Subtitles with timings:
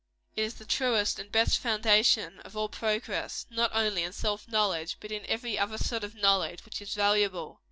[0.35, 4.97] It is the truest and best foundation of all progress, not only in self knowledge,
[4.99, 7.59] but in every other sort of knowledge which is valuable.